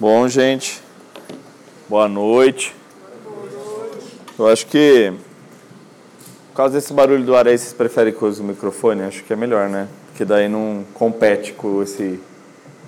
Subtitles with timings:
[0.00, 0.82] Bom, gente,
[1.86, 2.74] boa noite.
[4.38, 5.12] Eu acho que,
[6.48, 9.02] por causa desse barulho do ar aí, vocês preferem que use o microfone?
[9.02, 9.88] Acho que é melhor, né?
[10.06, 12.18] Porque daí não compete com esse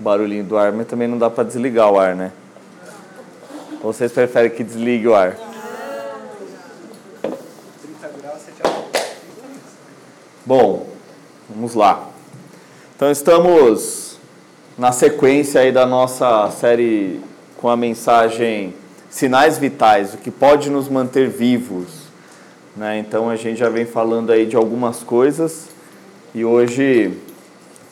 [0.00, 2.32] barulhinho do ar, mas também não dá para desligar o ar, né?
[3.82, 5.36] Ou vocês preferem que desligue o ar?
[10.46, 10.86] Bom,
[11.46, 12.08] vamos lá.
[12.96, 14.11] Então estamos
[14.82, 17.20] na sequência aí da nossa série
[17.56, 18.74] com a mensagem
[19.08, 21.86] Sinais Vitais, o que pode nos manter vivos.
[22.76, 22.98] Né?
[22.98, 25.68] Então a gente já vem falando aí de algumas coisas
[26.34, 27.16] e hoje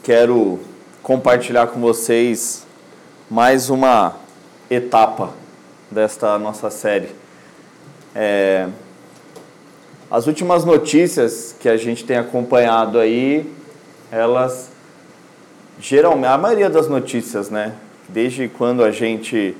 [0.02, 0.58] quero
[1.00, 2.66] compartilhar com vocês
[3.30, 4.16] mais uma
[4.68, 5.30] etapa
[5.88, 7.10] desta nossa série.
[8.16, 8.66] É,
[10.10, 13.48] as últimas notícias que a gente tem acompanhado aí,
[14.10, 14.69] elas
[15.80, 17.74] geralmente, a maioria das notícias, né?
[18.08, 19.56] Desde quando a gente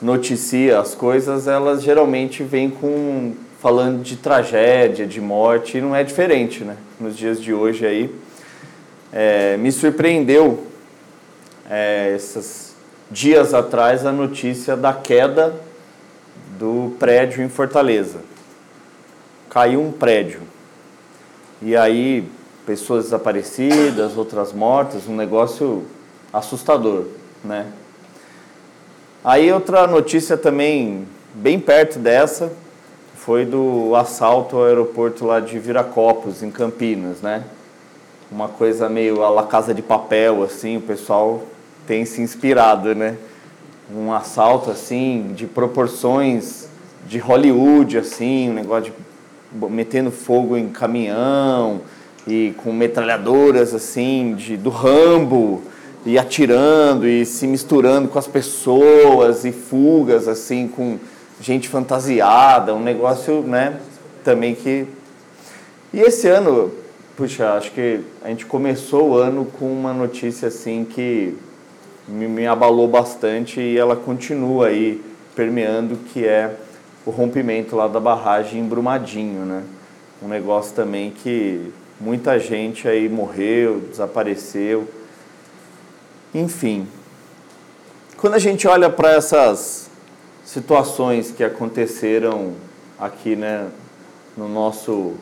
[0.00, 6.02] noticia as coisas, elas geralmente vêm com falando de tragédia, de morte, e não é
[6.02, 6.76] diferente, né?
[6.98, 8.14] Nos dias de hoje aí,
[9.12, 10.66] é, me surpreendeu
[11.70, 12.74] é, esses
[13.10, 15.54] dias atrás a notícia da queda
[16.58, 18.34] do prédio em Fortaleza
[19.54, 20.40] caiu um prédio.
[21.62, 22.28] E aí,
[22.66, 25.84] pessoas desaparecidas, outras mortas, um negócio
[26.32, 27.04] assustador,
[27.44, 27.66] né?
[29.22, 32.52] Aí outra notícia também bem perto dessa
[33.14, 37.44] foi do assalto ao aeroporto lá de Viracopos, em Campinas, né?
[38.30, 41.42] Uma coisa meio a la casa de papel, assim, o pessoal
[41.86, 43.16] tem se inspirado, né?
[43.94, 46.68] Um assalto, assim, de proporções
[47.06, 51.82] de Hollywood, assim, um negócio de metendo fogo em caminhão
[52.26, 55.62] e com metralhadoras assim de, do Rambo
[56.06, 60.98] e atirando e se misturando com as pessoas e fugas assim com
[61.40, 63.78] gente fantasiada, um negócio, né,
[64.22, 64.86] também que
[65.92, 66.72] E esse ano,
[67.16, 71.36] puxa, acho que a gente começou o ano com uma notícia assim que
[72.08, 75.02] me, me abalou bastante e ela continua aí
[75.34, 76.56] permeando que é
[77.04, 79.62] o rompimento lá da barragem em Brumadinho, né?
[80.22, 84.88] Um negócio também que muita gente aí morreu, desapareceu.
[86.34, 86.86] Enfim,
[88.16, 89.90] quando a gente olha para essas
[90.44, 92.52] situações que aconteceram
[92.98, 93.68] aqui, né,
[94.36, 95.14] no nosso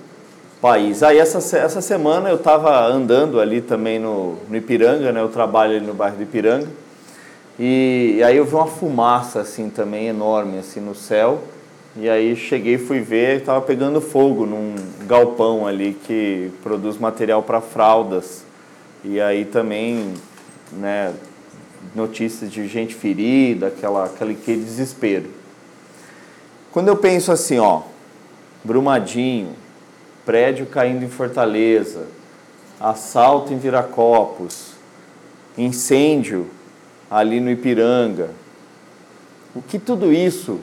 [0.61, 1.03] país.
[1.03, 5.21] Aí essa, essa semana eu estava andando ali também no, no Ipiranga, né?
[5.21, 6.69] Eu trabalho ali no bairro do Ipiranga.
[7.59, 11.43] E, e aí eu vi uma fumaça assim também enorme assim no céu.
[11.95, 14.75] E aí cheguei, fui ver, estava pegando fogo num
[15.07, 18.45] galpão ali que produz material para fraldas.
[19.05, 20.15] E aí também,
[20.73, 21.13] né,
[21.95, 25.29] notícias de gente ferida, aquela, aquele que desespero.
[26.73, 27.83] Quando eu penso assim, ó,
[28.65, 29.51] Brumadinho,
[30.25, 32.07] prédio caindo em Fortaleza,
[32.81, 34.73] assalto em Viracopos,
[35.59, 36.49] incêndio
[37.11, 38.31] ali no Ipiranga,
[39.55, 40.59] o que tudo isso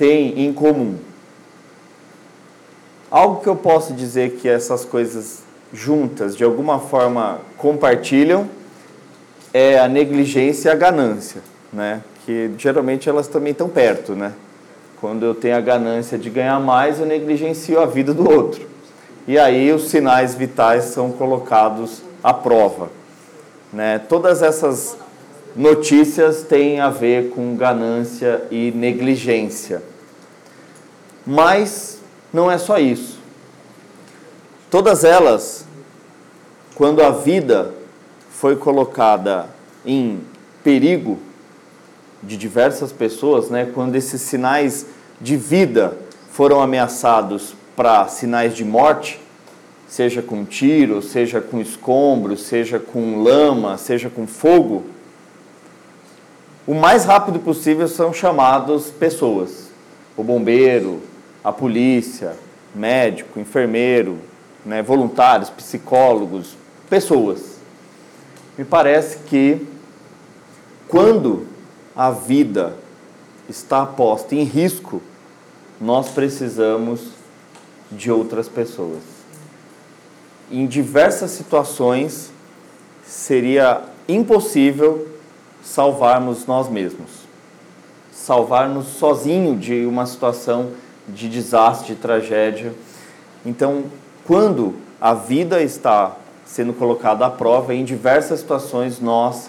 [0.00, 0.96] têm em comum?
[3.10, 5.42] Algo que eu posso dizer que essas coisas
[5.74, 8.48] juntas, de alguma forma, compartilham
[9.52, 12.02] é a negligência e a ganância, né?
[12.24, 14.32] Que geralmente elas também estão perto, né?
[15.02, 18.66] Quando eu tenho a ganância de ganhar mais, eu negligencio a vida do outro.
[19.28, 22.88] E aí os sinais vitais são colocados à prova,
[23.70, 23.98] né?
[23.98, 24.96] Todas essas
[25.56, 29.82] notícias têm a ver com ganância e negligência.
[31.26, 32.00] Mas
[32.32, 33.18] não é só isso.
[34.70, 35.66] Todas elas,
[36.74, 37.74] quando a vida
[38.30, 39.48] foi colocada
[39.84, 40.20] em
[40.62, 41.18] perigo
[42.22, 44.86] de diversas pessoas, né, quando esses sinais
[45.20, 45.96] de vida
[46.32, 49.20] foram ameaçados para sinais de morte,
[49.88, 54.84] seja com tiro, seja com escombro, seja com lama, seja com fogo,
[56.66, 59.70] o mais rápido possível são chamados pessoas,
[60.16, 61.00] o bombeiro,
[61.42, 62.36] a polícia,
[62.74, 64.18] médico, enfermeiro,
[64.64, 66.56] né, voluntários, psicólogos,
[66.88, 67.56] pessoas.
[68.58, 69.66] Me parece que
[70.86, 71.46] quando
[71.96, 72.76] a vida
[73.48, 75.00] está posta em risco,
[75.80, 77.08] nós precisamos
[77.90, 79.02] de outras pessoas.
[80.50, 82.30] Em diversas situações,
[83.04, 85.08] seria impossível
[85.62, 87.10] salvarmos nós mesmos.
[88.12, 90.70] Salvar-nos sozinho de uma situação
[91.08, 92.72] de desastre, de tragédia.
[93.44, 93.84] Então,
[94.26, 99.48] quando a vida está sendo colocada à prova, em diversas situações nós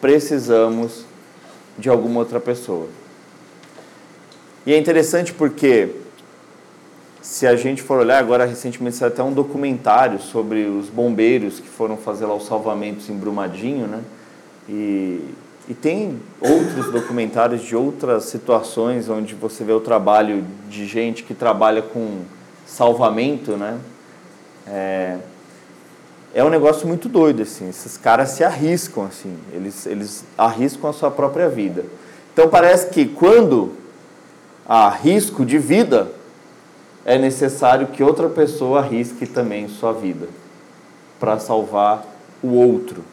[0.00, 1.04] precisamos
[1.78, 2.88] de alguma outra pessoa.
[4.66, 5.88] E é interessante porque
[7.22, 11.68] se a gente for olhar agora recentemente saiu até um documentário sobre os bombeiros que
[11.68, 14.02] foram fazer lá os salvamentos em Brumadinho, né?
[14.68, 15.20] E,
[15.70, 21.32] e tem outros documentários de outras situações onde você vê o trabalho de gente que
[21.32, 22.22] trabalha com
[22.66, 23.78] salvamento, né?
[24.66, 25.18] É,
[26.34, 27.68] é um negócio muito doido, assim.
[27.68, 29.38] Esses caras se arriscam, assim.
[29.52, 31.84] Eles, eles arriscam a sua própria vida.
[32.32, 33.72] Então parece que quando
[34.66, 36.10] há risco de vida,
[37.04, 40.26] é necessário que outra pessoa arrisque também sua vida
[41.20, 42.04] para salvar
[42.42, 43.04] o outro.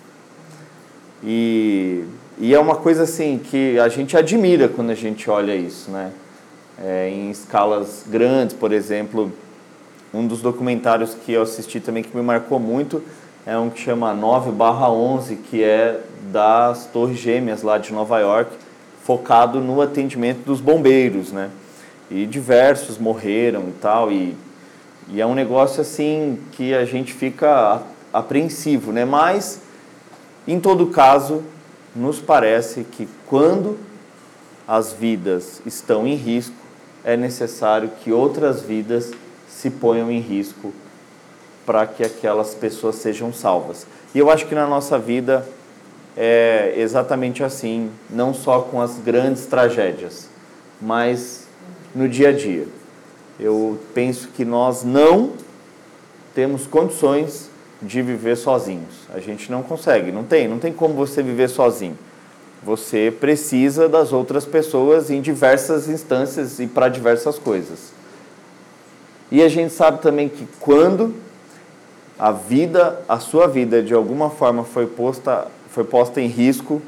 [1.23, 2.03] E,
[2.39, 6.11] e é uma coisa assim que a gente admira quando a gente olha isso, né?
[6.79, 9.31] É, em escalas grandes, por exemplo,
[10.13, 13.01] um dos documentários que eu assisti também que me marcou muito
[13.43, 15.99] é um que chama 9/11, que é
[16.31, 18.51] das Torres Gêmeas lá de Nova York,
[19.03, 21.49] focado no atendimento dos bombeiros, né?
[22.11, 24.35] E diversos morreram e tal e,
[25.09, 27.81] e é um negócio assim que a gente fica
[28.13, 29.05] apreensivo, né?
[29.05, 29.61] Mas
[30.47, 31.43] em todo caso,
[31.95, 33.77] nos parece que quando
[34.67, 36.55] as vidas estão em risco,
[37.03, 39.11] é necessário que outras vidas
[39.47, 40.73] se ponham em risco
[41.65, 43.87] para que aquelas pessoas sejam salvas.
[44.13, 45.47] E eu acho que na nossa vida
[46.15, 50.29] é exatamente assim, não só com as grandes tragédias,
[50.81, 51.47] mas
[51.93, 52.67] no dia a dia.
[53.39, 55.33] Eu penso que nós não
[56.33, 57.46] temos condições
[57.81, 59.07] de viver sozinhos.
[59.13, 61.97] A gente não consegue, não tem, não tem como você viver sozinho.
[62.63, 67.93] Você precisa das outras pessoas em diversas instâncias e para diversas coisas.
[69.31, 71.13] E a gente sabe também que quando
[72.17, 76.81] a vida, a sua vida de alguma forma foi posta, foi posta em risco,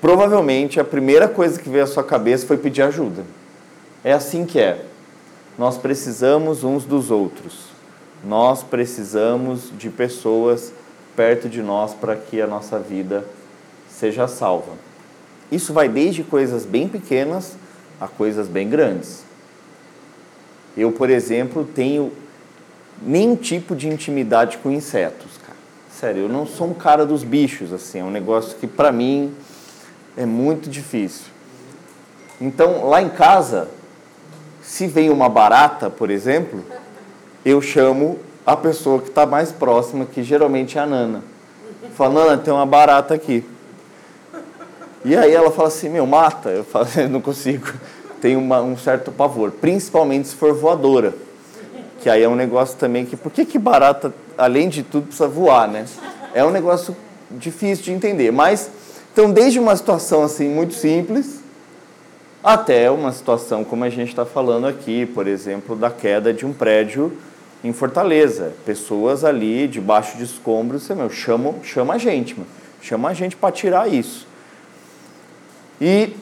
[0.00, 3.24] provavelmente a primeira coisa que veio à sua cabeça foi pedir ajuda.
[4.02, 4.84] É assim que é.
[5.56, 7.73] Nós precisamos uns dos outros.
[8.26, 10.72] Nós precisamos de pessoas
[11.14, 13.24] perto de nós para que a nossa vida
[13.88, 14.72] seja salva.
[15.52, 17.56] Isso vai desde coisas bem pequenas
[18.00, 19.22] a coisas bem grandes.
[20.76, 22.12] Eu, por exemplo, tenho
[23.00, 25.58] nenhum tipo de intimidade com insetos, cara.
[25.90, 29.32] Sério, eu não sou um cara dos bichos, assim, é um negócio que para mim
[30.16, 31.26] é muito difícil.
[32.40, 33.68] Então, lá em casa,
[34.60, 36.64] se vem uma barata, por exemplo,
[37.44, 41.22] eu chamo a pessoa que está mais próxima, que geralmente é a Nana.
[41.94, 43.44] Falo, Nana, tem uma barata aqui.
[45.04, 46.50] E aí ela fala assim, meu, mata.
[46.50, 47.72] Eu falo, não consigo
[48.24, 51.12] tem uma, um certo pavor, principalmente se for voadora.
[52.00, 53.18] Que aí é um negócio também que.
[53.18, 55.84] Por que, que barata, além de tudo, precisa voar, né?
[56.32, 56.96] É um negócio
[57.30, 58.32] difícil de entender.
[58.32, 58.70] Mas,
[59.12, 61.40] então, desde uma situação assim muito simples,
[62.42, 66.52] até uma situação como a gente está falando aqui, por exemplo, da queda de um
[66.54, 67.12] prédio
[67.64, 68.52] em Fortaleza.
[68.66, 72.46] Pessoas ali debaixo de escombros, você, meu, chama, chama a gente, meu,
[72.82, 74.28] chama a gente para tirar isso.
[75.80, 76.14] E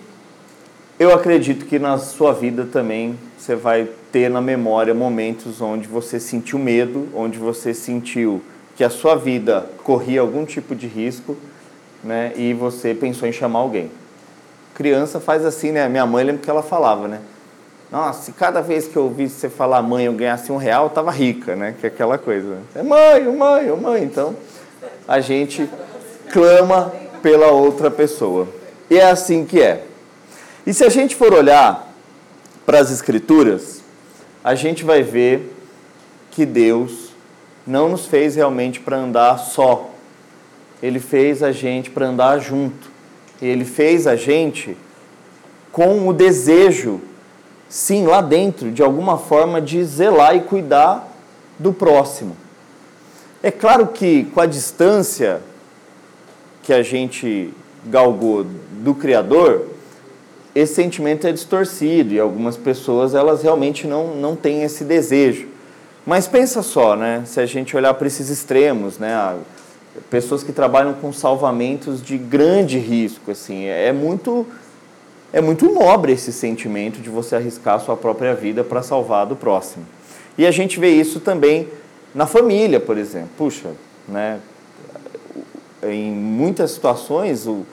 [0.98, 6.20] eu acredito que na sua vida também você vai ter na memória momentos onde você
[6.20, 8.40] sentiu medo, onde você sentiu
[8.76, 11.36] que a sua vida corria algum tipo de risco,
[12.04, 12.32] né?
[12.36, 13.90] E você pensou em chamar alguém.
[14.74, 15.88] Criança faz assim, né?
[15.88, 17.20] Minha mãe lembra que ela falava, né?
[17.92, 20.90] Nossa, se cada vez que eu ouvisse você falar mãe eu ganhasse um real, eu
[20.90, 21.74] tava rica, né?
[21.78, 22.56] Que é aquela coisa.
[22.74, 24.02] É mãe, mãe, mãe.
[24.02, 24.34] Então,
[25.06, 25.68] a gente
[26.32, 28.48] clama pela outra pessoa.
[28.88, 29.84] E é assim que é.
[30.66, 31.92] E se a gente for olhar
[32.64, 33.82] para as Escrituras,
[34.42, 35.54] a gente vai ver
[36.30, 37.12] que Deus
[37.66, 39.90] não nos fez realmente para andar só.
[40.82, 42.90] Ele fez a gente para andar junto.
[43.40, 44.78] Ele fez a gente
[45.70, 47.11] com o desejo,
[47.72, 51.08] sim, lá dentro, de alguma forma, de zelar e cuidar
[51.58, 52.36] do próximo.
[53.42, 55.40] É claro que com a distância
[56.62, 57.50] que a gente
[57.86, 58.44] galgou
[58.82, 59.68] do Criador,
[60.54, 65.48] esse sentimento é distorcido e algumas pessoas elas realmente não, não têm esse desejo.
[66.04, 67.22] Mas pensa só, né?
[67.24, 69.34] Se a gente olhar para esses extremos, né?
[70.10, 74.46] Pessoas que trabalham com salvamentos de grande risco, assim, é muito
[75.32, 79.34] é muito nobre esse sentimento de você arriscar a sua própria vida para salvar do
[79.34, 79.86] próximo.
[80.36, 81.68] E a gente vê isso também
[82.14, 83.30] na família, por exemplo.
[83.36, 83.70] Puxa,
[84.08, 84.40] né?
[85.82, 87.64] Em muitas situações o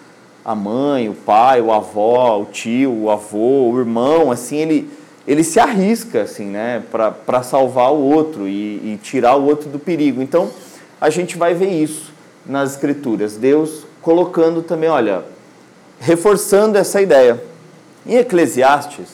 [0.44, 4.90] a mãe, o pai, o avó, o tio, o avô, o irmão, assim, ele,
[5.28, 9.78] ele se arrisca, assim, né, para salvar o outro e, e tirar o outro do
[9.78, 10.22] perigo.
[10.22, 10.50] Então,
[11.00, 12.12] a gente vai ver isso
[12.46, 13.36] nas escrituras.
[13.36, 15.24] Deus colocando também, olha,
[16.00, 17.44] reforçando essa ideia.
[18.06, 19.08] Em Eclesiastes,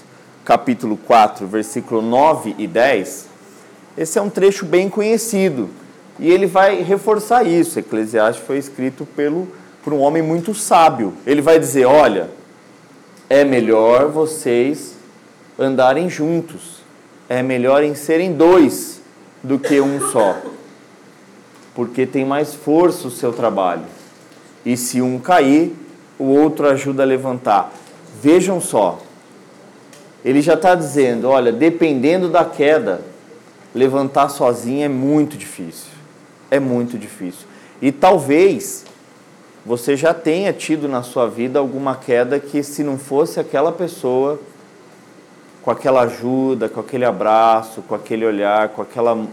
[0.43, 3.27] capítulo 4, versículo 9 e 10,
[3.97, 5.69] esse é um trecho bem conhecido
[6.19, 7.79] e ele vai reforçar isso.
[7.79, 9.47] Eclesiastes foi escrito pelo,
[9.83, 11.13] por um homem muito sábio.
[11.25, 12.29] Ele vai dizer: olha,
[13.29, 14.93] é melhor vocês
[15.57, 16.81] andarem juntos,
[17.27, 19.01] é melhor em serem dois
[19.43, 20.37] do que um só,
[21.73, 23.83] porque tem mais força o seu trabalho.
[24.65, 25.75] E se um cair,
[26.17, 27.71] o outro ajuda a levantar.
[28.21, 28.99] Vejam só,
[30.23, 33.01] ele já está dizendo: olha, dependendo da queda,
[33.73, 35.91] levantar sozinho é muito difícil.
[36.49, 37.47] É muito difícil.
[37.81, 38.85] E talvez
[39.65, 44.39] você já tenha tido na sua vida alguma queda que, se não fosse aquela pessoa,
[45.61, 49.25] com aquela ajuda, com aquele abraço, com aquele olhar, com aquela.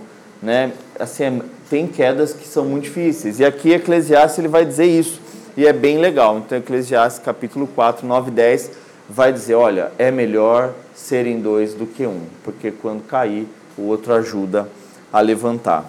[0.43, 1.33] Né, assim, é,
[1.71, 3.39] tem quedas que são muito difíceis.
[3.39, 5.21] E aqui Eclesiastes ele vai dizer isso.
[5.57, 6.39] E é bem legal.
[6.39, 8.71] Então, Eclesiastes capítulo 4, 9 e 10
[9.09, 14.15] vai dizer: olha, é melhor serem dois do que um, porque quando cair, o outro
[14.15, 14.69] ajuda
[15.13, 15.85] a levantar.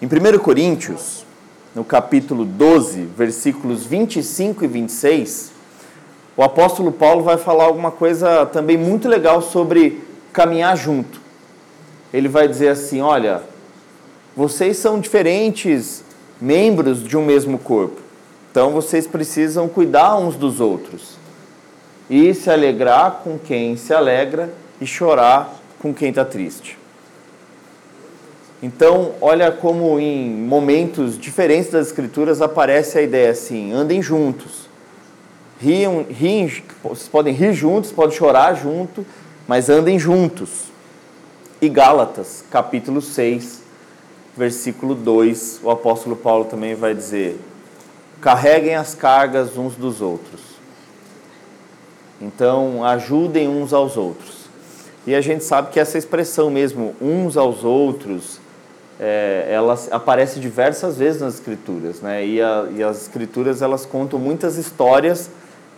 [0.00, 1.24] Em 1 Coríntios,
[1.74, 5.52] no capítulo 12, versículos 25 e 26,
[6.36, 10.02] o apóstolo Paulo vai falar alguma coisa também muito legal sobre
[10.32, 11.20] caminhar junto.
[12.12, 13.42] Ele vai dizer assim: olha,
[14.36, 16.04] vocês são diferentes
[16.40, 18.00] membros de um mesmo corpo,
[18.50, 21.16] então vocês precisam cuidar uns dos outros
[22.08, 26.76] e se alegrar com quem se alegra e chorar com quem está triste.
[28.62, 34.68] Então, olha como em momentos diferentes das Escrituras aparece a ideia assim: andem juntos.
[35.58, 36.50] Riam, riem,
[36.82, 39.06] vocês podem rir juntos, podem chorar junto,
[39.46, 40.64] mas andem juntos.
[41.62, 43.62] E Gálatas, capítulo 6,
[44.36, 47.38] versículo 2, o apóstolo Paulo também vai dizer:
[48.20, 50.40] carreguem as cargas uns dos outros.
[52.20, 54.40] Então, ajudem uns aos outros.
[55.06, 58.38] E a gente sabe que essa expressão mesmo, uns aos outros,
[58.98, 62.24] é, ela aparece diversas vezes nas escrituras, né?
[62.26, 65.30] E, a, e as escrituras elas contam muitas histórias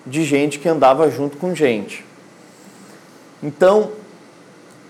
[0.04, 2.04] de gente que andava junto com gente.
[3.40, 3.92] Então,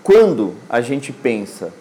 [0.03, 1.73] quando a gente pensa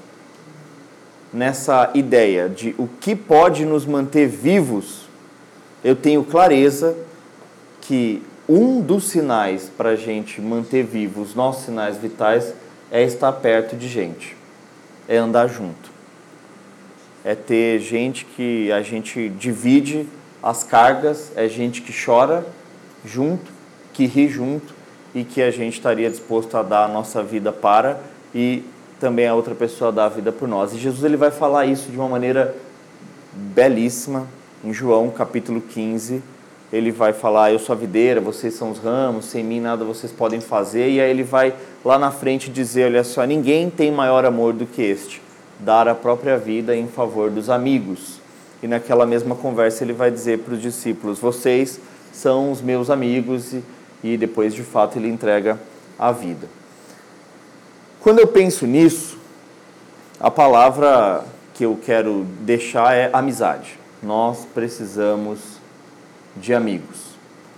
[1.34, 5.10] nessa ideia de o que pode nos manter vivos,
[5.84, 6.96] eu tenho clareza
[7.82, 12.54] que um dos sinais para a gente manter vivos os nossos sinais vitais
[12.92, 14.36] é estar perto de gente,
[15.08, 15.92] é andar junto
[17.24, 20.08] é ter gente que a gente divide
[20.42, 22.46] as cargas, é gente que chora
[23.06, 23.52] junto,
[23.94, 24.74] que ri junto
[25.14, 28.00] e que a gente estaria disposto a dar a nossa vida para
[28.34, 28.64] e
[29.00, 30.74] também a outra pessoa dar a vida por nós.
[30.74, 32.56] E Jesus ele vai falar isso de uma maneira
[33.34, 34.28] belíssima
[34.64, 36.22] em João capítulo 15.
[36.72, 40.12] Ele vai falar: Eu sou a videira, vocês são os ramos, sem mim nada vocês
[40.12, 40.90] podem fazer.
[40.90, 41.54] E aí ele vai
[41.84, 45.22] lá na frente dizer: Olha só, ninguém tem maior amor do que este
[45.60, 48.20] dar a própria vida em favor dos amigos.
[48.64, 51.80] E naquela mesma conversa ele vai dizer para os discípulos: Vocês
[52.14, 53.64] são os meus amigos, e,
[54.04, 55.60] e depois de fato ele entrega
[55.98, 56.48] a vida.
[58.00, 59.18] Quando eu penso nisso,
[60.20, 63.81] a palavra que eu quero deixar é amizade.
[64.02, 65.40] Nós precisamos
[66.36, 67.12] de amigos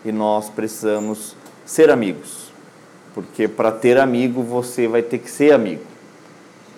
[0.03, 1.35] e nós precisamos
[1.65, 2.51] ser amigos,
[3.13, 5.85] porque para ter amigo você vai ter que ser amigo.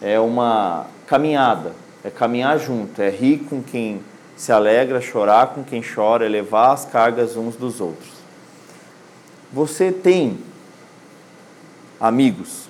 [0.02, 4.02] É uma caminhada, é caminhar junto, é rir com quem
[4.36, 8.10] se alegra, chorar com quem chora, é levar as cargas uns dos outros.
[9.52, 10.38] Você tem
[12.00, 12.68] amigos?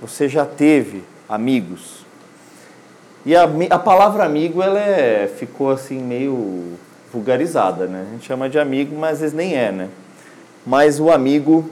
[0.00, 2.05] Você já teve amigos?
[3.26, 6.74] E a, a palavra amigo ela é, ficou assim meio
[7.12, 8.06] vulgarizada, né?
[8.08, 9.88] A gente chama de amigo, mas às vezes nem é, né?
[10.64, 11.68] Mas o amigo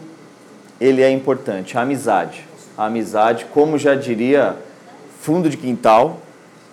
[0.80, 2.44] ele é importante, a amizade.
[2.76, 4.56] A amizade, como já diria
[5.20, 6.18] fundo de quintal,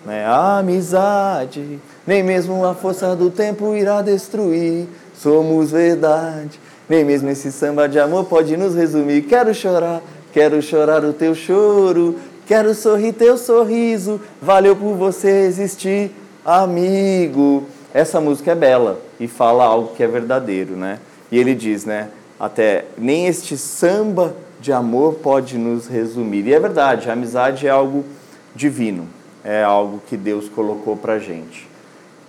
[0.04, 0.26] né?
[0.26, 4.88] A amizade, nem mesmo a força do tempo irá destruir.
[5.14, 6.58] Somos verdade,
[6.88, 9.22] nem mesmo esse samba de amor pode nos resumir.
[9.22, 14.20] Quero chorar, quero chorar o teu choro, quero sorrir teu sorriso.
[14.40, 16.10] Valeu por você existir,
[16.44, 17.64] amigo.
[17.94, 20.98] Essa música é bela e fala algo que é verdadeiro, né?
[21.30, 22.08] E ele diz, né?
[22.38, 26.46] Até nem este samba de amor pode nos resumir.
[26.46, 28.04] E é verdade, a amizade é algo
[28.54, 29.08] divino,
[29.44, 31.68] é algo que Deus colocou para gente.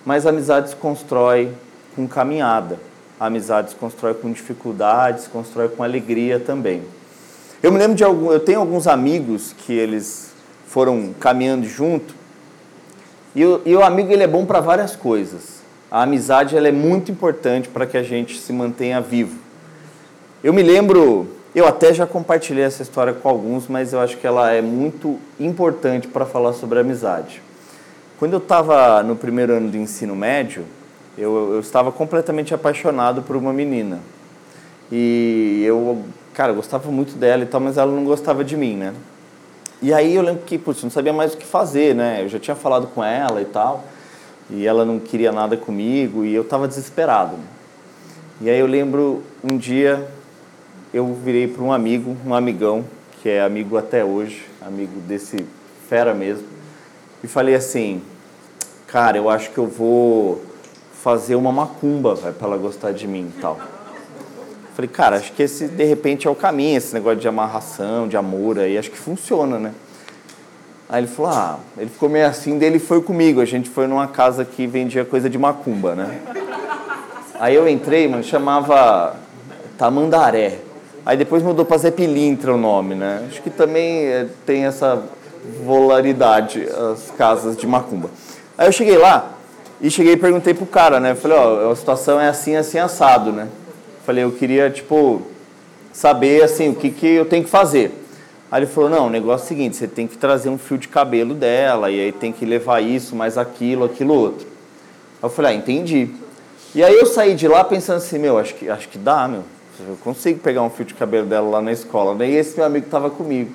[0.05, 1.51] Mas a amizade se constrói
[1.96, 2.79] com caminhada,
[3.20, 6.84] a amizade se constrói com dificuldades, se constrói com alegria também.
[7.63, 10.34] Eu me lembro de algum, eu tenho alguns amigos que eles
[10.67, 12.13] foram caminhando junto
[13.34, 15.63] e o, e o amigo ele é bom para várias coisas.
[15.89, 19.39] A amizade ela é muito importante para que a gente se mantenha vivo.
[20.43, 24.27] Eu me lembro, eu até já compartilhei essa história com alguns, mas eu acho que
[24.27, 27.41] ela é muito importante para falar sobre amizade.
[28.20, 30.65] Quando eu estava no primeiro ano do ensino médio,
[31.17, 34.00] eu, eu estava completamente apaixonado por uma menina.
[34.91, 36.03] E eu,
[36.34, 38.94] cara, eu gostava muito dela e tal, mas ela não gostava de mim, né?
[39.82, 42.24] E aí eu lembro que, putz, não sabia mais o que fazer, né?
[42.24, 43.84] Eu já tinha falado com ela e tal,
[44.50, 47.36] e ela não queria nada comigo, e eu estava desesperado.
[48.42, 50.08] E aí eu lembro um dia
[50.94, 52.86] eu virei para um amigo, um amigão,
[53.20, 55.44] que é amigo até hoje, amigo desse
[55.90, 56.46] fera mesmo,
[57.24, 58.02] e falei assim:
[58.86, 60.44] Cara, eu acho que eu vou
[61.02, 63.60] fazer uma macumba para ela gostar de mim e tal.
[64.75, 68.18] Falei, cara, acho que esse de repente é o caminho, esse negócio de amarração, de
[68.18, 69.72] amor aí, acho que funciona, né?
[70.89, 73.42] Aí ele falou, ah, ele ficou meio assim, dele foi comigo.
[73.42, 76.20] A gente foi numa casa que vendia coisa de macumba, né?
[77.39, 79.15] Aí eu entrei, mano, chamava
[79.77, 80.60] Tamandaré.
[81.06, 83.25] Aí depois mudou para Zé Pilintra o nome, né?
[83.27, 85.03] Acho que também é, tem essa
[85.65, 88.10] volaridade as casas de macumba.
[88.58, 89.34] Aí eu cheguei lá
[89.82, 91.15] e cheguei e perguntei pro cara, né?
[91.15, 93.48] Falei, ó, oh, a situação é assim, assim, assado, né?
[94.06, 95.22] Falei, eu queria, tipo,
[95.92, 97.92] saber, assim, o que, que eu tenho que fazer.
[98.52, 100.78] Aí ele falou, não, o negócio é o seguinte, você tem que trazer um fio
[100.78, 104.46] de cabelo dela, e aí tem que levar isso, mais aquilo, aquilo outro.
[104.46, 106.10] Aí eu falei, ah, entendi.
[106.76, 109.44] E aí eu saí de lá pensando assim, meu, acho que, acho que dá, meu.
[109.88, 112.14] Eu consigo pegar um fio de cabelo dela lá na escola.
[112.14, 113.52] Daí esse meu amigo estava comigo.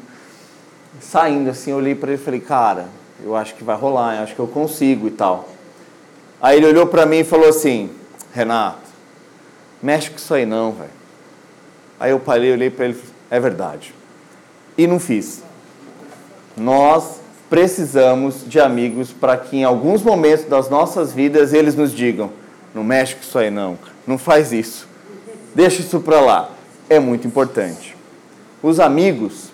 [1.01, 2.87] Saindo assim, eu olhei para ele e falei, cara,
[3.23, 5.49] eu acho que vai rolar, eu acho que eu consigo e tal.
[6.41, 7.91] Aí ele olhou para mim e falou assim,
[8.33, 8.88] Renato,
[9.83, 10.91] mexe com isso aí não, velho.
[12.01, 13.95] Aí eu parei, olhei para ele, é verdade.
[14.77, 15.43] E não fiz.
[16.57, 17.21] Nós
[17.51, 22.31] precisamos de amigos para que em alguns momentos das nossas vidas eles nos digam,
[22.75, 24.87] não mexe com isso aí não, não faz isso.
[25.55, 26.51] Deixa isso para lá.
[26.89, 27.97] É muito importante.
[28.63, 29.51] Os amigos,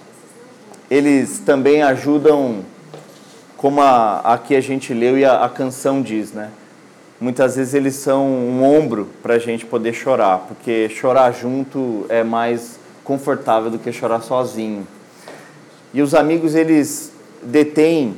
[0.90, 2.64] eles também ajudam,
[3.56, 6.50] como a, aqui a gente leu e a, a canção diz, né?
[7.20, 12.22] Muitas vezes eles são um ombro para a gente poder chorar, porque chorar junto é
[12.22, 14.86] mais confortável do que chorar sozinho.
[15.92, 18.16] E os amigos, eles detêm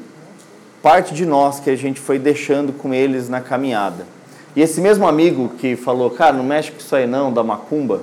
[0.82, 4.06] parte de nós que a gente foi deixando com eles na caminhada.
[4.54, 8.00] E esse mesmo amigo que falou, cara, não mexe com isso aí não, da macumba,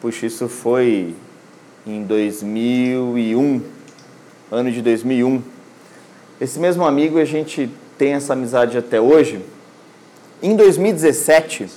[0.00, 1.14] puxa, isso foi
[1.86, 3.62] em 2001,
[4.50, 5.40] ano de 2001.
[6.38, 9.40] Esse mesmo amigo, a gente tem essa amizade até hoje,
[10.42, 11.68] em 2017,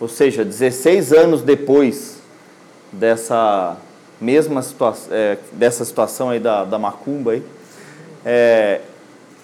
[0.00, 2.18] ou seja, 16 anos depois
[2.92, 3.76] dessa
[4.20, 7.42] mesma situação, é, dessa situação aí da, da macumba aí,
[8.24, 8.80] é,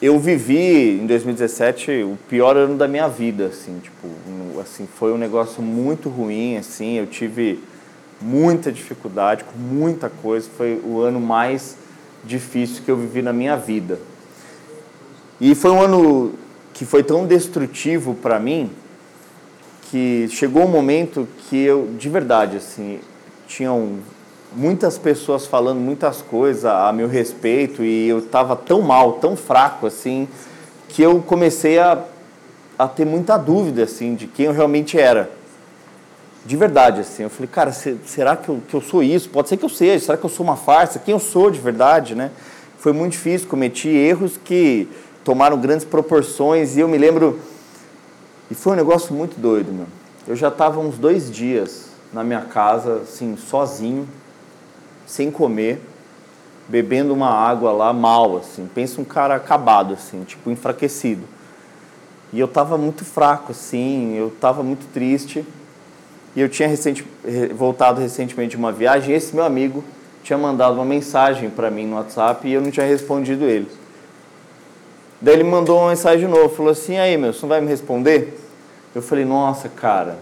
[0.01, 4.09] eu vivi em 2017 o pior ano da minha vida, assim, tipo,
[4.61, 7.61] assim, foi um negócio muito ruim, assim, eu tive
[8.21, 11.77] muita dificuldade com muita coisa, foi o ano mais
[12.25, 13.99] difícil que eu vivi na minha vida.
[15.41, 16.35] E foi um ano
[16.79, 18.71] que foi tão destrutivo para mim
[19.91, 23.01] que chegou um momento que eu, de verdade, assim,
[23.49, 23.95] tinham
[24.55, 29.89] muitas pessoas falando muitas coisas a meu respeito e eu estava tão mal, tão fraco,
[29.89, 30.29] assim,
[30.89, 31.99] que eu comecei a,
[32.79, 35.33] a ter muita dúvida, assim, de quem eu realmente era.
[36.47, 37.25] De verdade, assim.
[37.25, 39.29] Eu falei, cara, será que eu, que eu sou isso?
[39.31, 40.05] Pode ser que eu seja.
[40.05, 41.01] Será que eu sou uma farsa?
[41.01, 42.31] Quem eu sou de verdade, né?
[42.79, 44.89] Foi muito difícil, cometi erros que
[45.25, 47.39] tomaram grandes proporções e eu me lembro.
[48.51, 49.87] E foi um negócio muito doido, meu.
[50.27, 54.09] Eu já estava uns dois dias na minha casa, assim, sozinho,
[55.07, 55.81] sem comer,
[56.69, 58.69] bebendo uma água lá mal, assim.
[58.75, 61.23] Pensa um cara acabado, assim, tipo, enfraquecido.
[62.33, 65.45] E eu estava muito fraco, assim, eu estava muito triste.
[66.37, 67.07] E eu tinha recente,
[67.55, 69.83] voltado recentemente de uma viagem e esse meu amigo
[70.23, 73.69] tinha mandado uma mensagem para mim no WhatsApp e eu não tinha respondido ele.
[75.21, 77.67] Daí ele mandou uma mensagem de novo, falou assim, aí meu, você não vai me
[77.67, 78.39] responder?
[78.95, 80.13] Eu falei, nossa, cara.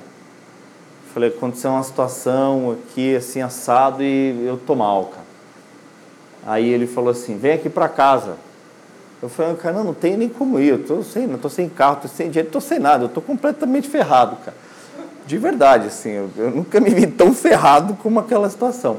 [1.06, 5.26] Eu falei, aconteceu uma situação aqui, assim, assado, e eu tô mal, cara.
[6.46, 8.37] Aí ele falou assim, vem aqui para casa.
[9.22, 11.68] Eu falei, cara, não, não tem nem como ir, eu tô sem, não tô sem
[11.68, 14.56] carro, tô sem dinheiro, tô sem nada, eu tô completamente ferrado, cara.
[15.26, 18.98] De verdade, assim, eu, eu nunca me vi tão ferrado como aquela situação.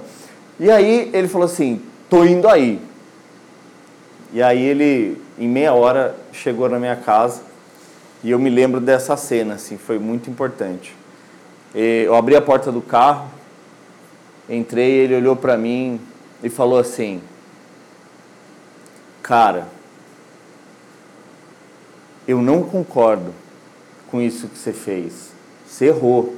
[0.60, 2.82] E aí ele falou assim, tô indo aí.
[4.34, 7.42] E aí ele, em meia hora, chegou na minha casa
[8.24, 10.96] e eu me lembro dessa cena, assim, foi muito importante.
[11.74, 13.30] Eu abri a porta do carro,
[14.50, 16.02] entrei, ele olhou para mim
[16.42, 17.22] e falou assim:
[19.22, 19.68] Cara,
[22.28, 23.34] eu não concordo
[24.10, 25.32] com isso que você fez.
[25.68, 26.36] Você errou.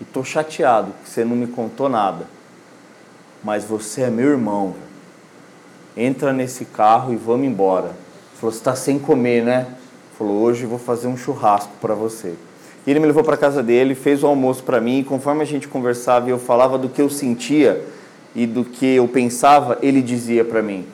[0.00, 2.26] e tô chateado que você não me contou nada.
[3.42, 4.74] Mas você é meu irmão.
[5.96, 7.92] Entra nesse carro e vamos embora.
[8.34, 9.66] Falou, você está sem comer, né?
[10.18, 12.34] Falou, hoje eu vou fazer um churrasco para você.
[12.86, 15.46] E ele me levou para casa dele, fez o almoço para mim, e conforme a
[15.46, 17.82] gente conversava e eu falava do que eu sentia
[18.34, 20.86] e do que eu pensava, ele dizia para mim: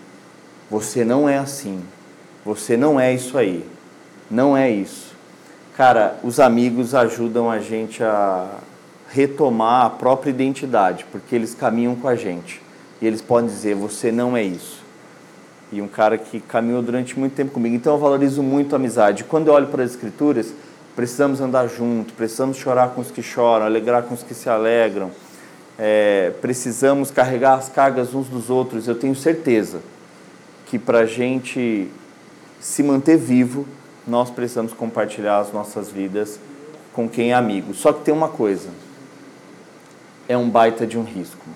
[0.71, 1.83] Você não é assim.
[2.45, 3.65] Você não é isso aí.
[4.31, 5.17] Não é isso.
[5.77, 8.59] Cara, os amigos ajudam a gente a
[9.11, 12.63] retomar a própria identidade, porque eles caminham com a gente.
[13.01, 14.82] E eles podem dizer: Você não é isso
[15.73, 17.75] e um cara que caminhou durante muito tempo comigo.
[17.75, 19.25] Então eu valorizo muito a amizade.
[19.25, 20.53] Quando eu olho para as escrituras,
[20.95, 25.11] precisamos andar junto, precisamos chorar com os que choram, alegrar com os que se alegram,
[25.79, 28.87] é, precisamos carregar as cargas uns dos outros.
[28.87, 29.81] Eu tenho certeza
[30.67, 31.89] que para a gente
[32.61, 33.67] se manter vivo,
[34.07, 36.39] nós precisamos compartilhar as nossas vidas
[36.93, 37.73] com quem é amigo.
[37.73, 38.69] Só que tem uma coisa:
[40.29, 41.47] é um baita de um risco.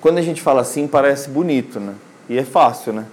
[0.00, 1.94] Quando a gente fala assim, parece bonito, né?
[2.28, 3.06] E é fácil, né?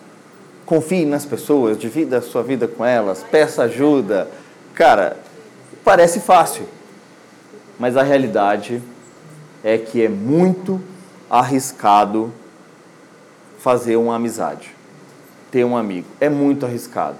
[0.65, 4.29] Confie nas pessoas, divida a sua vida com elas, peça ajuda.
[4.73, 5.17] Cara,
[5.83, 6.65] parece fácil.
[7.79, 8.81] Mas a realidade
[9.63, 10.81] é que é muito
[11.29, 12.31] arriscado
[13.59, 14.75] fazer uma amizade,
[15.51, 16.07] ter um amigo.
[16.19, 17.17] É muito arriscado.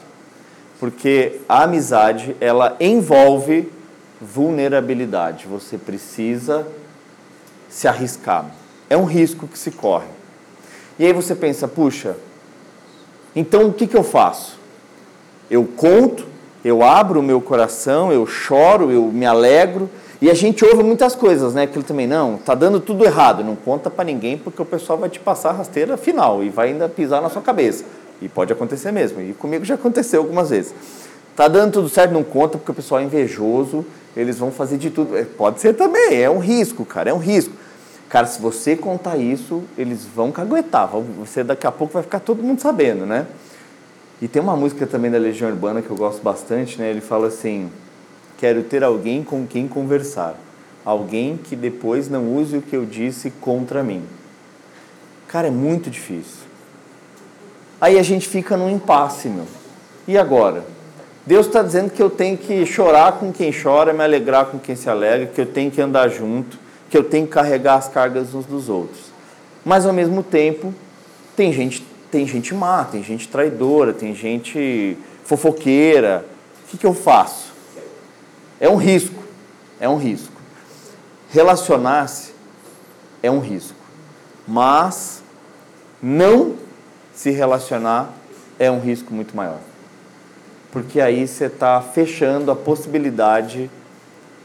[0.80, 3.72] Porque a amizade, ela envolve
[4.22, 5.48] vulnerabilidade.
[5.48, 6.66] Você precisa
[7.68, 8.46] se arriscar.
[8.90, 10.08] É um risco que se corre.
[11.00, 12.18] E aí você pensa, puxa,
[13.34, 14.60] então o que, que eu faço?
[15.50, 16.26] Eu conto,
[16.64, 19.90] eu abro o meu coração, eu choro, eu me alegro.
[20.22, 21.64] E a gente ouve muitas coisas, né?
[21.64, 25.10] Aquilo também, não, tá dando tudo errado, não conta para ninguém porque o pessoal vai
[25.10, 27.86] te passar a rasteira final e vai ainda pisar na sua cabeça.
[28.22, 30.76] E pode acontecer mesmo, e comigo já aconteceu algumas vezes.
[31.38, 33.86] Tá dando tudo certo, não conta porque o pessoal é invejoso,
[34.18, 35.16] eles vão fazer de tudo.
[35.16, 37.54] É, pode ser também, é um risco, cara, é um risco.
[38.10, 40.90] Cara, se você contar isso, eles vão caguetar.
[41.20, 43.28] Você daqui a pouco vai ficar todo mundo sabendo, né?
[44.20, 46.90] E tem uma música também da Legião Urbana que eu gosto bastante, né?
[46.90, 47.70] Ele fala assim:
[48.40, 50.36] Quero ter alguém com quem conversar.
[50.84, 54.02] Alguém que depois não use o que eu disse contra mim.
[55.28, 56.48] Cara, é muito difícil.
[57.80, 59.46] Aí a gente fica num impasse, meu.
[60.08, 60.64] E agora?
[61.28, 64.76] Deus está dizendo que eu tenho que chorar com quem chora, me alegrar com quem
[64.76, 66.58] se alegra, que eu tenho que andar junto
[66.90, 69.00] que eu tenho que carregar as cargas uns dos outros.
[69.64, 70.74] Mas ao mesmo tempo,
[71.36, 76.26] tem gente, tem gente má, tem gente traidora, tem gente fofoqueira.
[76.64, 77.54] O que, que eu faço?
[78.60, 79.24] É um risco.
[79.80, 80.34] É um risco.
[81.32, 82.34] Relacionar-se
[83.22, 83.76] é um risco.
[84.48, 85.22] Mas
[86.02, 86.56] não
[87.14, 88.14] se relacionar
[88.58, 89.60] é um risco muito maior.
[90.72, 93.70] Porque aí você está fechando a possibilidade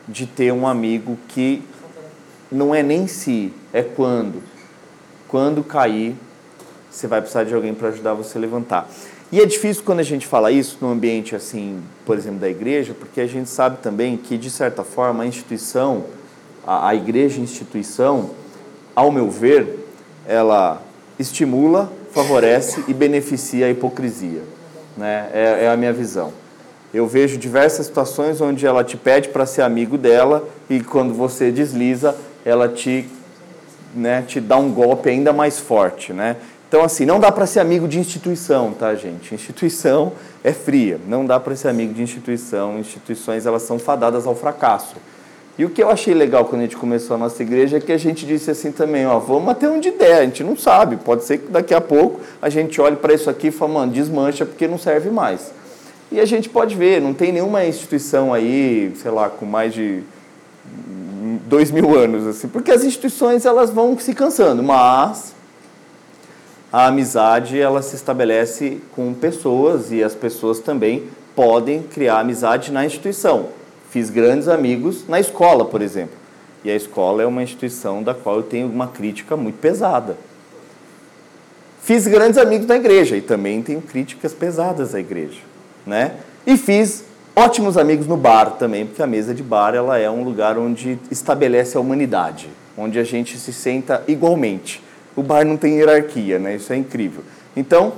[0.06, 1.62] de ter um amigo que
[2.50, 4.42] não é nem se, é quando.
[5.28, 6.14] Quando cair,
[6.90, 8.88] você vai precisar de alguém para ajudar você a levantar.
[9.32, 12.94] E é difícil quando a gente fala isso num ambiente assim, por exemplo, da igreja,
[12.96, 16.04] porque a gente sabe também que, de certa forma, a instituição,
[16.64, 18.30] a, a igreja instituição,
[18.94, 19.88] ao meu ver,
[20.26, 20.80] ela
[21.18, 24.42] estimula, favorece e beneficia a hipocrisia.
[24.96, 25.30] Né?
[25.32, 26.32] É, é a minha visão.
[26.92, 31.50] Eu vejo diversas situações onde ela te pede para ser amigo dela e quando você
[31.50, 33.08] desliza, ela te,
[33.94, 36.36] né, te dá um golpe ainda mais forte, né?
[36.68, 39.32] Então, assim, não dá para ser amigo de instituição, tá, gente?
[39.32, 42.78] Instituição é fria, não dá para ser amigo de instituição.
[42.80, 44.96] Instituições, elas são fadadas ao fracasso.
[45.56, 47.92] E o que eu achei legal quando a gente começou a nossa igreja é que
[47.92, 51.22] a gente disse assim também, ó, vamos até onde der, a gente não sabe, pode
[51.22, 54.44] ser que daqui a pouco a gente olhe para isso aqui e fale, mano, desmancha
[54.44, 55.52] porque não serve mais.
[56.10, 60.02] E a gente pode ver, não tem nenhuma instituição aí, sei lá, com mais de
[61.54, 65.32] dois mil anos, assim, porque as instituições elas vão se cansando, mas
[66.72, 72.84] a amizade ela se estabelece com pessoas e as pessoas também podem criar amizade na
[72.84, 73.50] instituição.
[73.88, 76.16] Fiz grandes amigos na escola, por exemplo,
[76.64, 80.16] e a escola é uma instituição da qual eu tenho uma crítica muito pesada.
[81.82, 85.38] Fiz grandes amigos na igreja e também tenho críticas pesadas à igreja,
[85.86, 86.16] né?
[86.44, 90.22] E fiz ótimos amigos no bar também, porque a mesa de bar ela é um
[90.24, 94.82] lugar onde estabelece a humanidade, onde a gente se senta igualmente.
[95.16, 96.56] O bar não tem hierarquia, né?
[96.56, 97.22] Isso é incrível.
[97.56, 97.92] Então,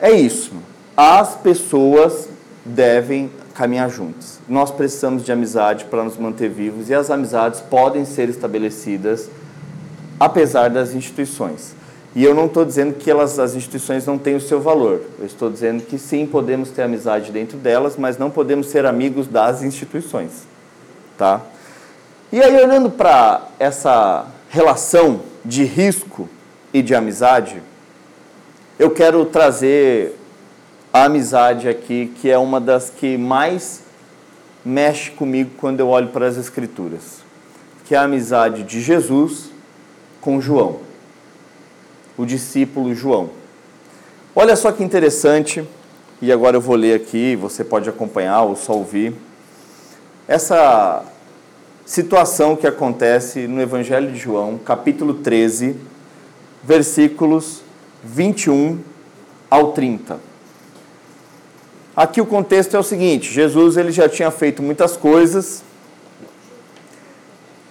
[0.00, 0.52] é isso.
[0.96, 2.28] As pessoas
[2.64, 4.40] devem caminhar juntas.
[4.48, 9.30] Nós precisamos de amizade para nos manter vivos e as amizades podem ser estabelecidas
[10.18, 11.74] apesar das instituições.
[12.14, 15.00] E eu não estou dizendo que elas, as instituições não têm o seu valor.
[15.18, 19.26] Eu estou dizendo que sim, podemos ter amizade dentro delas, mas não podemos ser amigos
[19.26, 20.46] das instituições.
[21.16, 21.40] Tá?
[22.30, 26.28] E aí, olhando para essa relação de risco
[26.72, 27.62] e de amizade,
[28.78, 30.18] eu quero trazer
[30.92, 33.82] a amizade aqui, que é uma das que mais
[34.64, 37.22] mexe comigo quando eu olho para as Escrituras,
[37.86, 39.50] que é a amizade de Jesus
[40.20, 40.80] com João,
[42.16, 43.30] o discípulo João.
[44.34, 45.64] Olha só que interessante,
[46.20, 49.14] e agora eu vou ler aqui, você pode acompanhar ou só ouvir.
[50.26, 51.04] Essa
[51.84, 55.76] situação que acontece no Evangelho de João, capítulo 13,
[56.62, 57.60] versículos
[58.04, 58.78] 21
[59.50, 60.18] ao 30.
[61.94, 65.62] Aqui o contexto é o seguinte: Jesus ele já tinha feito muitas coisas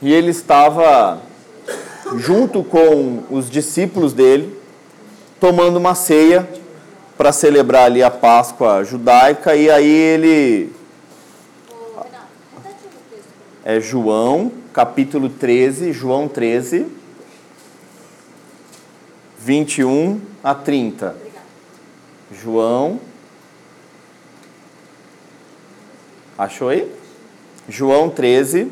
[0.02, 1.22] e ele estava
[2.18, 4.58] junto com os discípulos dele
[5.40, 6.48] tomando uma ceia
[7.18, 10.72] para celebrar ali a Páscoa judaica e aí ele
[13.64, 16.88] é João, capítulo 13, João 13,
[19.38, 21.16] 21 a 30.
[22.32, 23.00] João.
[26.38, 26.92] Achou aí?
[27.70, 28.72] João 13,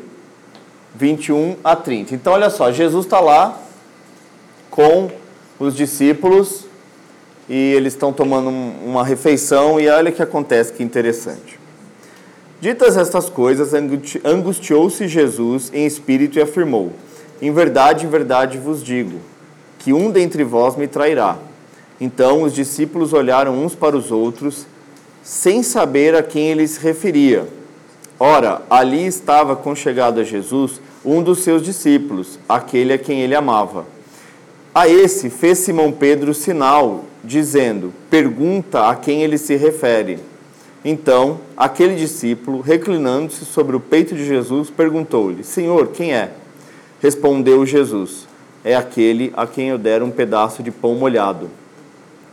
[0.94, 2.14] 21 a 30.
[2.14, 3.58] Então, olha só, Jesus está lá
[4.70, 5.10] com
[5.58, 6.64] os discípulos
[7.48, 11.58] e eles estão tomando uma refeição e olha o que acontece, que interessante.
[12.60, 13.72] Ditas estas coisas,
[14.24, 16.92] angustiou-se Jesus em espírito e afirmou:
[17.40, 19.18] Em verdade, em verdade vos digo,
[19.78, 21.38] que um dentre vós me trairá.
[22.00, 24.66] Então os discípulos olharam uns para os outros,
[25.22, 27.46] sem saber a quem ele se referia.
[28.22, 33.86] Ora, ali estava conchegado a Jesus um dos seus discípulos, aquele a quem ele amava.
[34.74, 40.18] A esse fez Simão Pedro sinal, dizendo: Pergunta a quem ele se refere.
[40.84, 46.30] Então, aquele discípulo, reclinando-se sobre o peito de Jesus, perguntou-lhe: Senhor, quem é?
[47.00, 48.28] Respondeu Jesus:
[48.62, 51.48] É aquele a quem eu der um pedaço de pão molhado.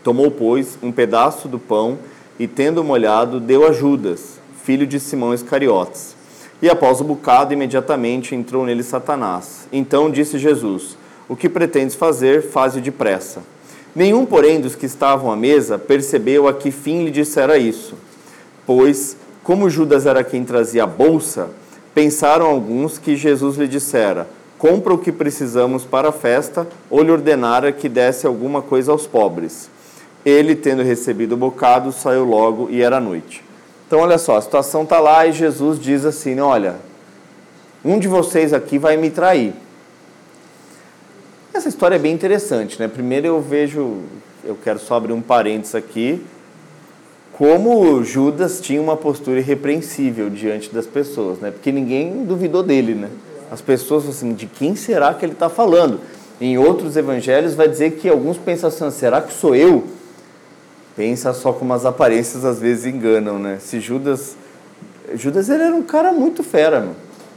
[0.04, 1.98] Tomou, pois, um pedaço do pão
[2.38, 6.16] e, tendo molhado, deu a Judas, filho de Simão Iscariotes.
[6.62, 9.68] E após o bocado, imediatamente entrou nele Satanás.
[9.72, 13.42] Então disse Jesus: O que pretendes fazer, faze depressa.
[13.96, 17.96] Nenhum, porém, dos que estavam à mesa percebeu a que fim lhe dissera isso
[18.68, 21.50] pois, como Judas era quem trazia a bolsa,
[21.96, 24.28] pensaram alguns que Jesus lhe dissera:
[24.58, 29.08] Compra o que precisamos para a festa, ou lhe ordenara que desse alguma coisa aos
[29.08, 29.70] pobres.
[30.26, 33.47] Ele, tendo recebido o bocado, saiu logo e era noite.
[33.88, 36.76] Então, olha só, a situação está lá e Jesus diz assim: Olha,
[37.84, 39.54] um de vocês aqui vai me trair.
[41.54, 42.88] Essa história é bem interessante, né?
[42.88, 44.02] Primeiro eu vejo,
[44.44, 46.24] eu quero só abrir um parênteses aqui
[47.38, 51.52] como Judas tinha uma postura irrepreensível diante das pessoas, né?
[51.52, 53.10] Porque ninguém duvidou dele, né?
[53.52, 56.00] As pessoas assim, de quem será que ele está falando?
[56.42, 59.84] Em outros evangelhos vai dizer que alguns pensam assim, será que sou eu?
[60.98, 63.60] Pensa só como as aparências às vezes enganam, né?
[63.62, 64.36] Se Judas,
[65.14, 66.96] Judas ele era um cara muito fera, mano.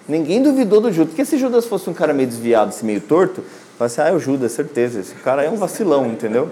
[0.09, 3.45] Ninguém duvidou do Judas, porque se Judas fosse um cara meio desviado, assim, meio torto,
[3.79, 6.49] fala assim, ah, é o Judas, certeza, esse cara é um vacilão, entendeu?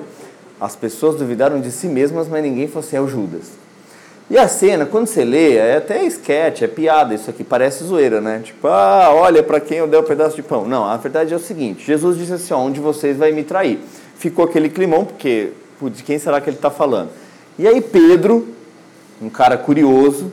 [0.61, 3.53] As pessoas duvidaram de si mesmas, mas ninguém falou assim, é o Judas.
[4.31, 8.21] E a cena, quando você lê, é até esquete, é piada, isso aqui parece zoeira,
[8.21, 8.43] né?
[8.45, 10.69] Tipo, ah, olha para quem eu dei o um pedaço de pão.
[10.69, 13.43] Não, a verdade é o seguinte: Jesus disse assim: ó, um de vocês vai me
[13.43, 13.79] trair.
[14.19, 15.53] Ficou aquele climão, porque,
[15.91, 17.11] de quem será que ele está falando?
[17.59, 18.49] E aí, Pedro,
[19.21, 20.31] um cara curioso,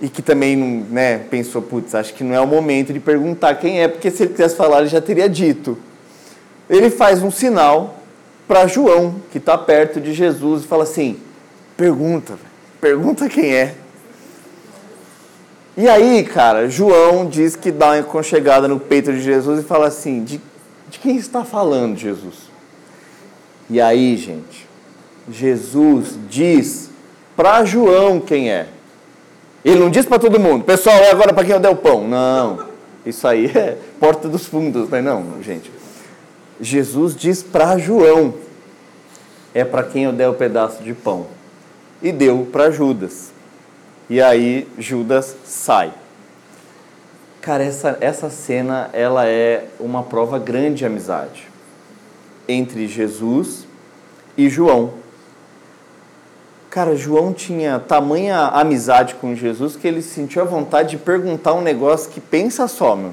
[0.00, 3.82] e que também né, pensou, putz, acho que não é o momento de perguntar quem
[3.82, 5.76] é, porque se ele quisesse falar, ele já teria dito.
[6.68, 7.96] Ele faz um sinal
[8.48, 11.18] para João, que está perto de Jesus, e fala assim:
[11.76, 12.34] pergunta,
[12.80, 13.74] pergunta quem é.
[15.76, 19.86] E aí, cara, João diz que dá uma conchegada no peito de Jesus e fala
[19.86, 20.40] assim: de,
[20.88, 22.49] de quem está falando, Jesus?
[23.70, 24.66] E aí, gente,
[25.30, 26.90] Jesus diz
[27.36, 28.66] para João quem é.
[29.64, 32.08] Ele não diz para todo mundo, pessoal, é agora para quem eu der o pão.
[32.08, 32.66] Não,
[33.06, 35.00] isso aí é porta dos fundos, né?
[35.00, 35.70] Não, gente.
[36.60, 38.34] Jesus diz para João:
[39.54, 41.28] é para quem eu der o pedaço de pão.
[42.02, 43.30] E deu para Judas.
[44.08, 45.92] E aí Judas sai.
[47.40, 51.49] Cara, essa, essa cena ela é uma prova grande de amizade
[52.50, 53.66] entre Jesus
[54.36, 54.94] e João.
[56.70, 61.62] Cara, João tinha tamanha amizade com Jesus que ele sentiu a vontade de perguntar um
[61.62, 63.12] negócio que pensa só, meu.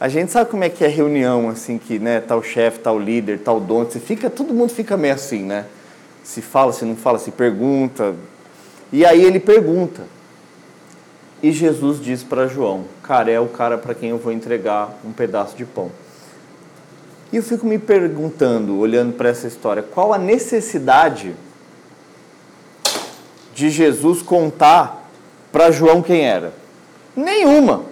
[0.00, 3.40] A gente sabe como é que é reunião, assim, que, né, tal chefe, tal líder,
[3.40, 5.66] tal dono, você fica, todo mundo fica meio assim, né?
[6.24, 8.14] Se fala, se não fala, se pergunta.
[8.92, 10.02] E aí ele pergunta.
[11.42, 15.12] E Jesus diz para João: Cara, é o cara para quem eu vou entregar um
[15.12, 15.90] pedaço de pão.
[17.32, 21.34] E eu fico me perguntando, olhando para essa história, qual a necessidade
[23.54, 25.08] de Jesus contar
[25.50, 26.52] para João quem era?
[27.16, 27.84] Nenhuma.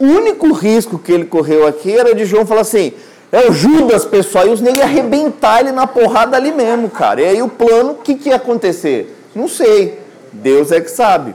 [0.00, 2.92] O único risco que ele correu aqui era de João falar assim:
[3.30, 7.20] é o Judas, pessoal, e os negros arrebentar ele na porrada ali mesmo, cara.
[7.20, 9.16] E aí o plano, o que, que ia acontecer?
[9.32, 10.00] Não sei.
[10.32, 11.34] Deus é que sabe.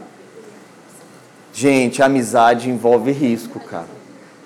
[1.54, 3.99] Gente, amizade envolve risco, cara.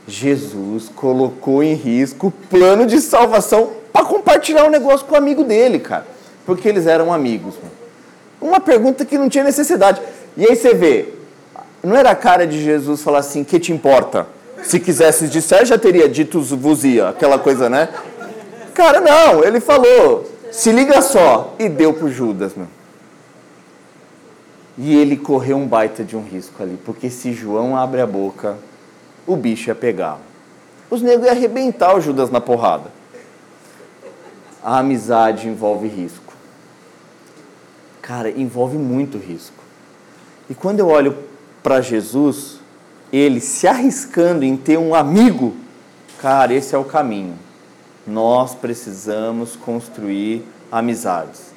[0.07, 5.17] Jesus colocou em risco o plano de salvação para compartilhar o um negócio com o
[5.17, 6.05] amigo dele, cara.
[6.45, 7.55] Porque eles eram amigos.
[8.41, 10.01] Uma pergunta que não tinha necessidade.
[10.35, 11.13] E aí você vê,
[11.81, 14.27] não era a cara de Jesus falar assim, que te importa?
[14.63, 17.89] Se quisesse disser, já teria dito vuzia, aquela coisa, né?
[18.73, 22.67] Cara, não, ele falou, se liga só, e deu pro Judas, meu.
[24.77, 28.57] E ele correu um baita de um risco ali, porque se João abre a boca,
[29.25, 30.19] o bicho ia pegar.
[30.89, 32.91] Os negros iam arrebentar o Judas na porrada.
[34.63, 36.33] A amizade envolve risco.
[38.01, 39.63] Cara, envolve muito risco.
[40.49, 41.17] E quando eu olho
[41.61, 42.59] para Jesus,
[43.11, 45.55] ele se arriscando em ter um amigo,
[46.19, 47.37] cara, esse é o caminho.
[48.05, 51.53] Nós precisamos construir amizades.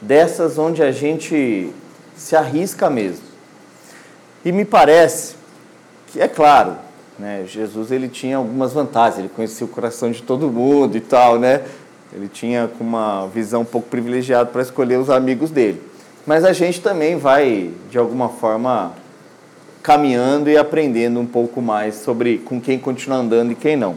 [0.00, 1.72] Dessas onde a gente
[2.16, 3.24] se arrisca mesmo.
[4.44, 5.34] E me parece
[6.06, 6.76] que, é claro,
[7.18, 11.38] né, Jesus ele tinha algumas vantagens, ele conhecia o coração de todo mundo e tal,
[11.38, 11.62] né?
[12.12, 15.82] Ele tinha uma visão um pouco privilegiada para escolher os amigos dele.
[16.24, 18.92] Mas a gente também vai, de alguma forma,
[19.82, 23.96] caminhando e aprendendo um pouco mais sobre com quem continuar andando e quem não.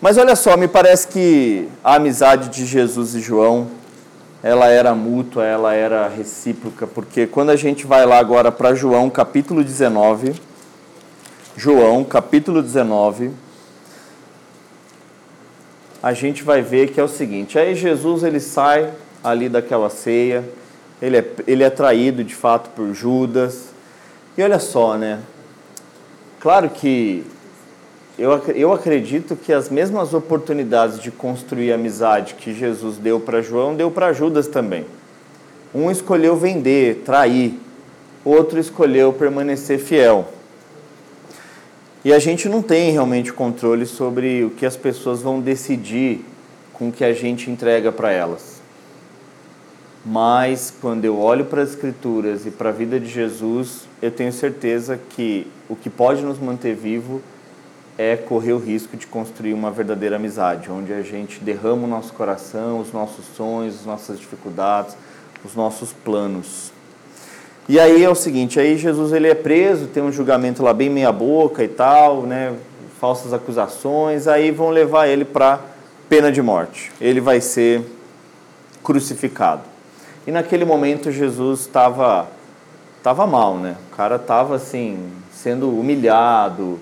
[0.00, 3.66] Mas olha só, me parece que a amizade de Jesus e João,
[4.42, 9.10] ela era mútua, ela era recíproca, porque quando a gente vai lá agora para João,
[9.10, 10.34] capítulo 19,
[11.58, 13.32] João, capítulo 19,
[16.00, 18.92] a gente vai ver que é o seguinte: aí Jesus ele sai
[19.24, 20.48] ali daquela ceia,
[21.02, 23.70] ele é, ele é traído de fato por Judas,
[24.36, 25.18] e olha só, né?
[26.38, 27.26] Claro que
[28.16, 33.74] eu, eu acredito que as mesmas oportunidades de construir amizade que Jesus deu para João,
[33.74, 34.86] deu para Judas também.
[35.74, 37.58] Um escolheu vender, trair,
[38.24, 40.37] outro escolheu permanecer fiel.
[42.04, 46.24] E a gente não tem realmente controle sobre o que as pessoas vão decidir
[46.72, 48.58] com o que a gente entrega para elas.
[50.06, 54.32] Mas quando eu olho para as Escrituras e para a vida de Jesus, eu tenho
[54.32, 57.20] certeza que o que pode nos manter vivo
[57.98, 62.12] é correr o risco de construir uma verdadeira amizade, onde a gente derrama o nosso
[62.12, 64.96] coração, os nossos sonhos, as nossas dificuldades,
[65.44, 66.72] os nossos planos.
[67.68, 70.88] E aí é o seguinte, aí Jesus ele é preso, tem um julgamento lá bem
[70.88, 72.54] meia boca e tal, né,
[72.98, 75.60] falsas acusações, aí vão levar ele para
[76.08, 76.90] pena de morte.
[76.98, 77.82] Ele vai ser
[78.82, 79.62] crucificado.
[80.26, 82.28] E naquele momento Jesus estava
[83.02, 83.76] tava mal, né?
[83.92, 84.98] O cara estava assim,
[85.30, 86.80] sendo humilhado,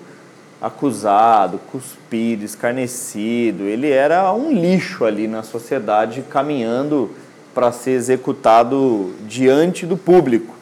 [0.61, 3.63] acusado, cuspido, escarnecido.
[3.63, 7.11] Ele era um lixo ali na sociedade, caminhando
[7.53, 10.56] para ser executado diante do público.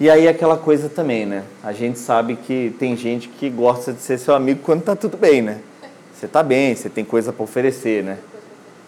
[0.00, 1.44] E aí aquela coisa também, né?
[1.62, 5.16] A gente sabe que tem gente que gosta de ser seu amigo quando tá tudo
[5.16, 5.58] bem, né?
[6.12, 8.18] Você tá bem, você tem coisa para oferecer, né?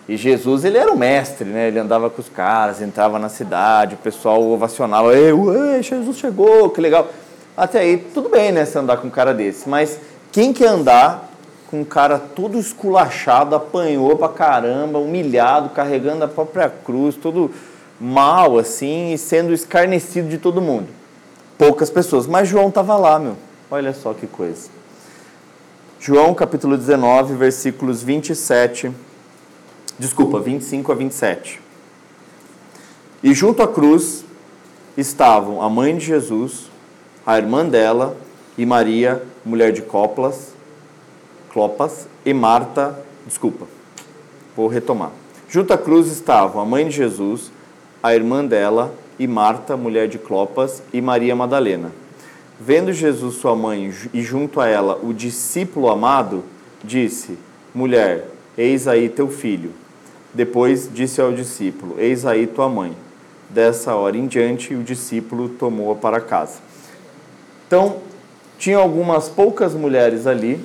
[0.09, 1.69] E Jesus, ele era o mestre, né?
[1.69, 6.71] Ele andava com os caras, entrava na cidade, o pessoal ovacionava, ei, ué, Jesus chegou,
[6.71, 7.09] que legal.
[7.57, 9.69] Até aí, tudo bem, né, se andar com um cara desse.
[9.69, 9.99] Mas
[10.33, 11.31] quem quer andar
[11.71, 17.51] com um cara todo esculachado, apanhou pra caramba, humilhado, carregando a própria cruz, todo
[18.01, 20.89] mal, assim, e sendo escarnecido de todo mundo.
[21.57, 22.27] Poucas pessoas.
[22.27, 23.37] Mas João estava lá, meu.
[23.71, 24.69] Olha só que coisa.
[25.99, 28.93] João capítulo 19, versículos 27.
[29.99, 31.61] Desculpa, 25 a 27.
[33.23, 34.25] E junto à cruz
[34.97, 36.71] estavam a mãe de Jesus,
[37.27, 38.17] a irmã dela
[38.59, 40.53] e Maria, mulher de Coplas,
[41.51, 43.67] Clopas, e Marta, desculpa,
[44.55, 45.13] vou retomar.
[45.49, 47.51] Junto à cruz estavam a mãe de Jesus,
[48.03, 51.93] a irmã dela e Marta, mulher de Clopas, e Maria Madalena.
[52.61, 56.45] Vendo Jesus sua mãe e junto a ela o discípulo amado,
[56.83, 57.39] disse:
[57.75, 59.73] Mulher, eis aí teu filho.
[60.33, 62.97] Depois disse ao discípulo: Eis aí tua mãe.
[63.49, 66.59] Dessa hora em diante, o discípulo tomou-a para casa.
[67.67, 67.99] Então,
[68.59, 70.61] tinha algumas poucas mulheres ali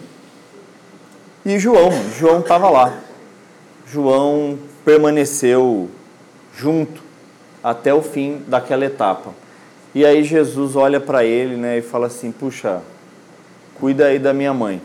[1.43, 2.93] e João, João estava lá.
[3.87, 5.89] João permaneceu
[6.55, 7.01] junto
[7.63, 9.31] até o fim daquela etapa.
[9.93, 12.81] E aí Jesus olha para ele né, e fala assim: Puxa,
[13.79, 14.81] cuida aí da minha mãe.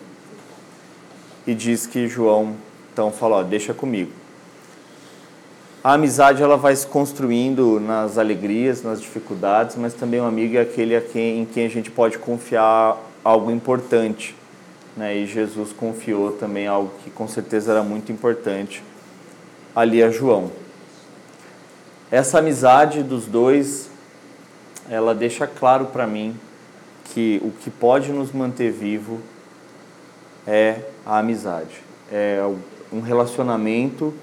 [1.46, 2.56] E diz que João
[2.92, 4.10] então fala: ó, Deixa comigo.
[5.84, 10.62] A amizade ela vai se construindo nas alegrias, nas dificuldades, mas também um amigo é
[10.62, 14.34] aquele a quem, em quem a gente pode confiar algo importante.
[14.96, 15.18] Né?
[15.18, 18.82] E Jesus confiou também algo que com certeza era muito importante
[19.76, 20.50] ali a João.
[22.16, 23.90] Essa amizade dos dois,
[24.88, 26.34] ela deixa claro para mim
[27.12, 29.20] que o que pode nos manter vivo
[30.46, 31.82] é a amizade.
[32.10, 32.40] É
[32.90, 34.14] um relacionamento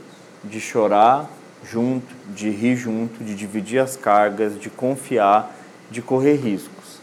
[0.44, 1.30] de chorar,
[1.64, 5.56] junto, de rir junto, de dividir as cargas, de confiar,
[5.92, 6.98] de correr riscos.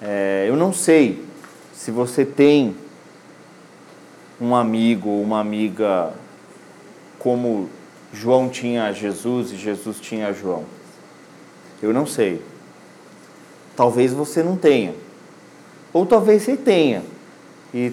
[0.00, 1.22] É, eu não sei
[1.74, 2.74] se você tem
[4.40, 6.14] um amigo ou uma amiga
[7.18, 7.68] como
[8.16, 10.64] João tinha Jesus e Jesus tinha João.
[11.82, 12.40] Eu não sei.
[13.76, 14.94] Talvez você não tenha.
[15.92, 17.02] Ou talvez você tenha.
[17.74, 17.92] E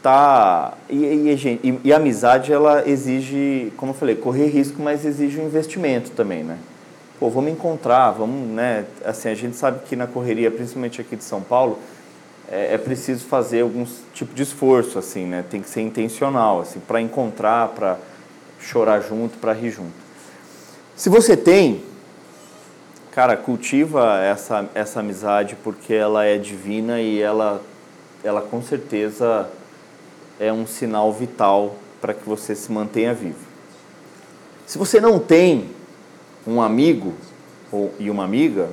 [0.00, 5.04] tá e, e, e, e, a amizade ela exige, como eu falei, correr risco, mas
[5.04, 6.58] exige um investimento também, né?
[7.18, 8.84] Pô, vamos encontrar, vamos, né?
[9.04, 11.78] Assim, a gente sabe que na correria, principalmente aqui de São Paulo,
[12.50, 15.44] é, é preciso fazer algum tipo de esforço, assim, né?
[15.50, 17.98] Tem que ser intencional, assim, para encontrar, para
[18.64, 19.92] chorar junto, para rir junto.
[20.96, 21.82] Se você tem,
[23.12, 27.60] cara, cultiva essa essa amizade porque ela é divina e ela
[28.22, 29.48] ela com certeza
[30.40, 33.44] é um sinal vital para que você se mantenha vivo.
[34.66, 35.70] Se você não tem
[36.46, 37.14] um amigo
[37.70, 38.68] ou, e uma amiga,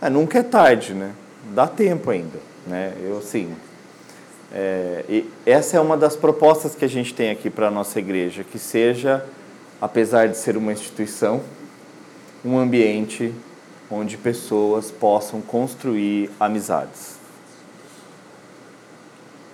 [0.00, 1.12] é, nunca é tarde, né?
[1.54, 2.94] Dá tempo ainda, né?
[3.02, 3.54] Eu sim.
[4.52, 7.98] É, e essa é uma das propostas que a gente tem aqui para a nossa
[7.98, 9.24] igreja, que seja,
[9.80, 11.42] apesar de ser uma instituição,
[12.44, 13.32] um ambiente
[13.90, 17.18] onde pessoas possam construir amizades.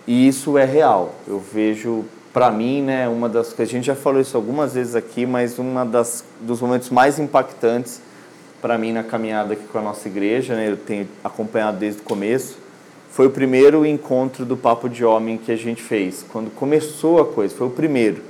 [0.06, 1.14] E isso é real.
[1.26, 4.94] Eu vejo, para mim, né, uma das que a gente já falou isso algumas vezes
[4.94, 8.00] aqui, mas uma das dos momentos mais impactantes
[8.60, 12.04] para mim na caminhada aqui com a nossa igreja, né, eu tenho acompanhado desde o
[12.04, 12.58] começo,
[13.14, 16.26] foi o primeiro encontro do Papo de Homem que a gente fez.
[16.32, 18.20] Quando começou a coisa, foi o primeiro.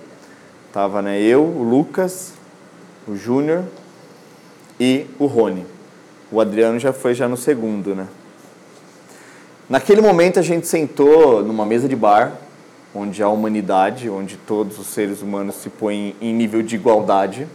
[0.74, 2.35] Tava, né, eu, o Lucas,
[3.09, 3.64] o Júnior
[4.78, 5.64] e o Rony.
[6.30, 8.07] O Adriano já foi já no segundo, né?
[9.70, 12.35] Naquele momento a gente sentou numa mesa de bar,
[12.95, 17.49] onde a humanidade, onde todos os seres humanos se põem em nível de igualdade,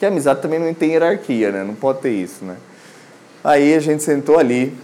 [0.00, 1.62] que a amizade também não tem hierarquia, né?
[1.62, 2.56] Não pode ter isso, né?
[3.44, 4.76] Aí a gente sentou ali,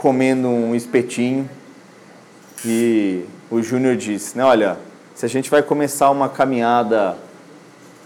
[0.00, 1.46] comendo um espetinho,
[2.64, 4.78] e o Júnior disse, né, olha,
[5.14, 7.18] se a gente vai começar uma caminhada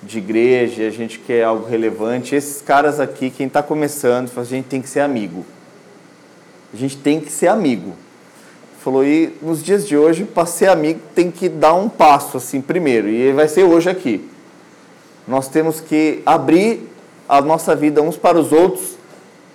[0.02, 4.64] de igreja, a gente quer algo relevante, esses caras aqui, quem está começando, a gente
[4.64, 5.46] tem que ser amigo.
[6.74, 7.92] A gente tem que ser amigo.
[8.80, 12.60] Falou, e nos dias de hoje, para ser amigo, tem que dar um passo assim
[12.60, 14.28] primeiro, e vai ser hoje aqui.
[15.28, 16.90] Nós temos que abrir
[17.28, 18.94] a nossa vida uns para os outros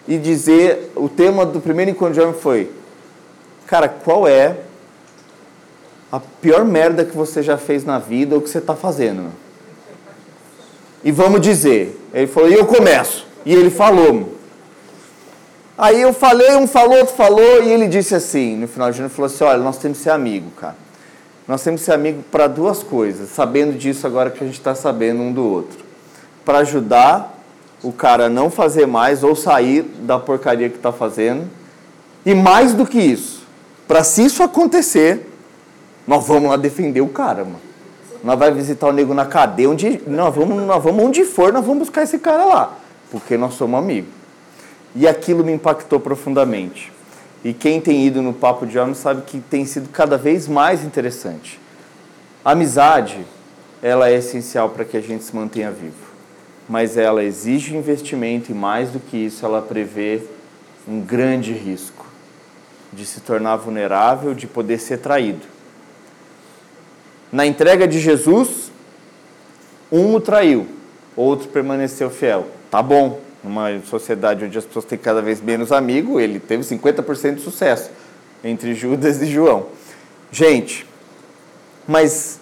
[0.09, 2.71] e dizer: o tema do primeiro encontro de homem foi,
[3.67, 4.57] cara, qual é
[6.11, 9.29] a pior merda que você já fez na vida ou que você está fazendo?
[11.03, 11.95] E vamos dizer.
[12.11, 13.27] Ele falou, e eu começo.
[13.45, 14.37] E ele falou.
[15.77, 19.13] Aí eu falei, um falou, outro falou, e ele disse assim, no final de janeiro,
[19.13, 20.75] falou assim, olha, nós temos que ser amigo, cara.
[21.47, 24.75] Nós temos que ser amigo para duas coisas, sabendo disso agora que a gente está
[24.75, 25.79] sabendo um do outro.
[26.43, 27.38] Para ajudar
[27.81, 31.49] o cara não fazer mais ou sair da porcaria que está fazendo.
[32.25, 33.43] E mais do que isso,
[33.87, 35.27] para se isso acontecer,
[36.05, 37.61] nós vamos lá defender o cara, mano.
[38.23, 41.63] Nós vamos visitar o nego na cadeia, onde, nós, vamos, nós vamos onde for, nós
[41.63, 42.77] vamos buscar esse cara lá,
[43.09, 44.09] porque nós somos amigos.
[44.93, 46.91] E aquilo me impactou profundamente.
[47.43, 50.83] E quem tem ido no Papo de Homem sabe que tem sido cada vez mais
[50.83, 51.59] interessante.
[52.43, 53.25] A amizade,
[53.81, 56.08] ela é essencial para que a gente se mantenha vivo.
[56.69, 60.21] Mas ela exige investimento e mais do que isso, ela prevê
[60.87, 62.05] um grande risco
[62.93, 65.45] de se tornar vulnerável, de poder ser traído.
[67.31, 68.71] Na entrega de Jesus,
[69.91, 70.67] um o traiu,
[71.15, 72.47] outro permaneceu fiel.
[72.69, 77.35] Tá bom, numa sociedade onde as pessoas têm cada vez menos amigos, ele teve 50%
[77.35, 77.89] de sucesso
[78.43, 79.67] entre Judas e João.
[80.31, 80.85] Gente,
[81.87, 82.39] mas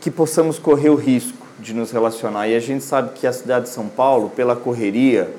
[0.00, 2.48] que possamos correr o risco de nos relacionar.
[2.48, 5.32] E a gente sabe que a cidade de São Paulo, pela correria,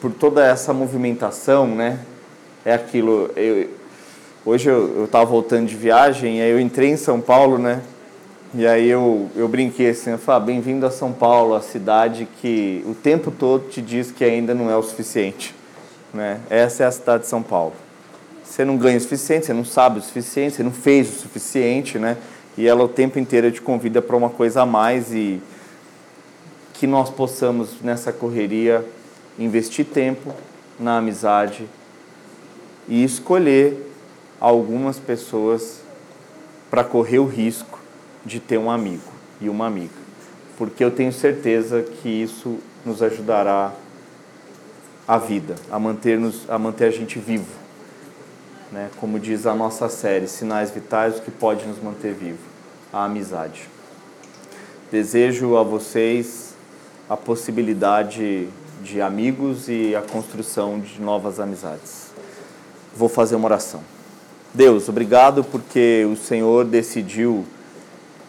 [0.00, 1.98] por toda essa movimentação, né?
[2.64, 3.30] É aquilo.
[3.36, 3.68] Eu,
[4.44, 7.82] hoje eu estava voltando de viagem, aí eu entrei em São Paulo, né?
[8.54, 12.26] E aí eu, eu brinquei assim, eu falei, ah, bem-vindo a São Paulo, a cidade
[12.40, 15.54] que o tempo todo te diz que ainda não é o suficiente.
[16.14, 16.40] Né?
[16.48, 17.74] Essa é a cidade de São Paulo.
[18.42, 21.98] Você não ganha o suficiente, você não sabe o suficiente, você não fez o suficiente,
[21.98, 22.16] né?
[22.58, 25.40] E ela o tempo inteiro te convida para uma coisa a mais e
[26.74, 28.84] que nós possamos nessa correria
[29.38, 30.34] investir tempo
[30.78, 31.68] na amizade
[32.88, 33.88] e escolher
[34.40, 35.82] algumas pessoas
[36.68, 37.78] para correr o risco
[38.24, 39.94] de ter um amigo e uma amiga,
[40.56, 43.72] porque eu tenho certeza que isso nos ajudará
[45.06, 47.46] a vida, a manter-nos, a manter a gente vivo,
[48.72, 48.90] né?
[48.98, 52.47] Como diz a nossa série, sinais vitais o que pode nos manter vivo,
[52.92, 53.68] a amizade.
[54.90, 56.54] Desejo a vocês
[57.08, 58.48] a possibilidade
[58.82, 62.10] de amigos e a construção de novas amizades.
[62.94, 63.82] Vou fazer uma oração.
[64.54, 67.44] Deus, obrigado porque o Senhor decidiu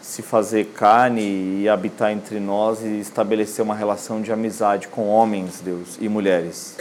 [0.02, 5.62] se fazer carne e habitar entre nós e estabelecer uma relação de amizade com homens,
[5.64, 6.76] Deus, e mulheres.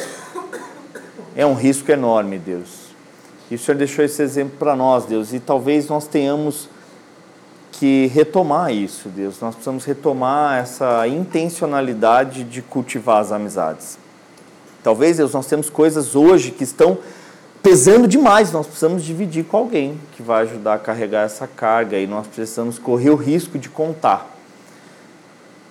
[1.37, 2.89] É um risco enorme, Deus.
[3.51, 6.69] E o Senhor deixou esse exemplo para nós, Deus, e talvez nós tenhamos
[7.79, 9.41] que retomar isso, Deus.
[9.41, 13.99] Nós precisamos retomar essa intencionalidade de cultivar as amizades.
[14.83, 16.99] Talvez, Deus, nós temos coisas hoje que estão
[17.63, 22.07] pesando demais, nós precisamos dividir com alguém que vai ajudar a carregar essa carga e
[22.07, 24.35] nós precisamos correr o risco de contar.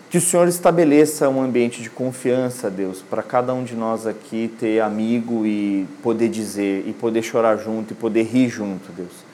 [0.10, 4.54] Que o Senhor estabeleça um ambiente de confiança, Deus, para cada um de nós aqui
[4.58, 9.27] ter amigo e poder dizer, e poder chorar junto, e poder rir junto, Deus.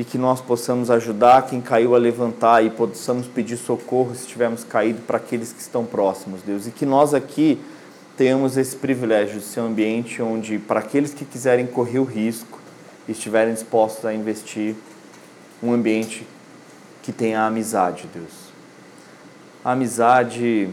[0.00, 4.64] E que nós possamos ajudar quem caiu a levantar e possamos pedir socorro se tivermos
[4.64, 6.66] caído para aqueles que estão próximos, Deus.
[6.66, 7.60] E que nós aqui
[8.16, 12.58] tenhamos esse privilégio de ser um ambiente onde, para aqueles que quiserem correr o risco
[13.06, 14.74] e estiverem dispostos a investir,
[15.62, 16.26] um ambiente
[17.02, 18.32] que tenha amizade, Deus.
[19.62, 20.70] A amizade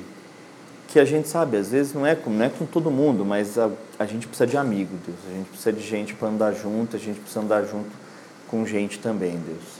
[0.88, 3.58] que a gente sabe, às vezes não é com, não é com todo mundo, mas
[3.58, 3.70] a,
[4.00, 5.20] a gente precisa de amigo, Deus.
[5.30, 8.07] A gente precisa de gente para andar junto, a gente precisa andar junto
[8.48, 9.78] com gente também, Deus.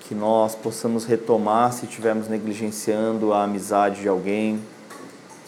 [0.00, 4.60] Que nós possamos retomar se estivermos negligenciando a amizade de alguém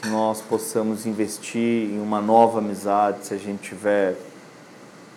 [0.00, 4.16] que nós possamos investir em uma nova amizade se a gente tiver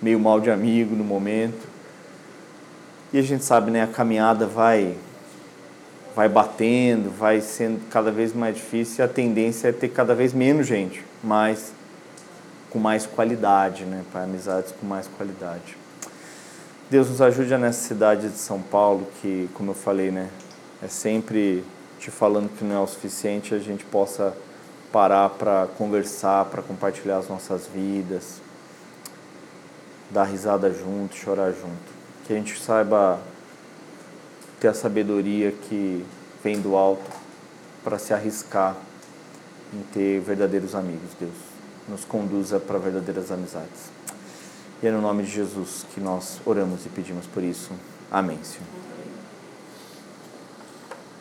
[0.01, 1.67] meio mal de amigo no momento.
[3.13, 4.95] E a gente sabe, né, a caminhada vai
[6.15, 10.31] vai batendo, vai sendo cada vez mais difícil e a tendência é ter cada vez
[10.31, 11.73] menos gente, mas
[12.69, 15.82] com mais qualidade, né, para amizades com mais qualidade.
[16.93, 20.29] Deus nos ajude nessa cidade de São Paulo que, como eu falei, né,
[20.79, 21.65] é sempre
[21.97, 24.37] te falando que não é o suficiente, a gente possa
[24.91, 28.39] parar para conversar, para compartilhar as nossas vidas,
[30.11, 31.91] dar risada junto, chorar junto.
[32.27, 33.19] Que a gente saiba
[34.59, 36.05] ter a sabedoria que
[36.43, 37.09] vem do alto
[37.83, 38.77] para se arriscar
[39.73, 41.33] em ter verdadeiros amigos, Deus.
[41.89, 43.92] Nos conduza para verdadeiras amizades.
[44.83, 47.71] E é no nome de Jesus que nós oramos e pedimos por isso.
[48.11, 48.82] Amém, Senhor.